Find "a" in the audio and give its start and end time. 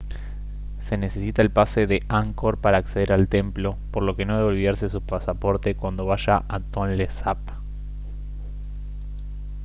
6.47-6.59